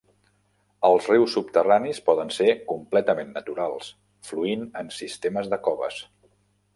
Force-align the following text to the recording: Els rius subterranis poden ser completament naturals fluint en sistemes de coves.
Els 0.87 1.09
rius 1.09 1.35
subterranis 1.37 1.99
poden 2.07 2.33
ser 2.37 2.55
completament 2.71 3.29
naturals 3.35 3.91
fluint 4.31 4.65
en 4.83 4.91
sistemes 4.97 5.53
de 5.53 5.61
coves. 5.69 5.99